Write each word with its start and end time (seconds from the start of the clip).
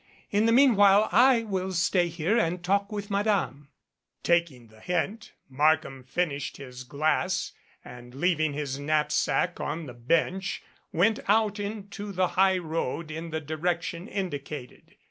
In 0.31 0.47
the 0.47 0.51
meanwhile 0.51 1.09
I 1.11 1.43
will 1.43 1.71
stay 1.73 2.07
here 2.07 2.35
and 2.35 2.63
talk 2.63 2.91
with 2.91 3.11
Madame." 3.11 3.69
Taking 4.23 4.65
the 4.69 4.79
hint 4.79 5.33
Markham 5.47 6.01
finished 6.03 6.57
his 6.57 6.83
glass 6.83 7.51
and 7.85 8.13
leav 8.15 8.39
ing 8.39 8.53
his 8.53 8.79
knapsack 8.79 9.59
on 9.59 9.85
the 9.85 9.93
bench 9.93 10.63
went 10.91 11.19
out 11.27 11.59
into 11.59 12.11
the 12.11 12.29
high 12.29 12.57
road 12.57 13.11
in 13.11 13.29
the 13.29 13.41
direction 13.41 14.07
indicated. 14.07 14.95